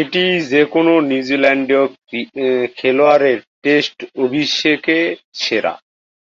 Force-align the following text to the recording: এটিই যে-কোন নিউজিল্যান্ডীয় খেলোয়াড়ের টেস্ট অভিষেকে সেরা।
এটিই 0.00 0.34
যে-কোন 0.50 0.86
নিউজিল্যান্ডীয় 1.02 1.84
খেলোয়াড়ের 2.76 3.38
টেস্ট 3.62 3.96
অভিষেকে 4.18 4.98
সেরা। 5.34 5.74